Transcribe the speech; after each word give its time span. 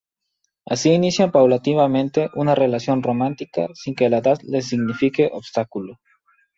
Así 0.65 0.89
inician 0.93 1.31
paulatinamente 1.31 2.31
una 2.33 2.55
relación 2.55 3.03
romántica 3.03 3.67
sin 3.75 3.93
que 3.93 4.09
la 4.09 4.17
edad 4.17 4.39
les 4.41 4.67
signifique 4.69 5.29
obstáculo. 5.31 5.99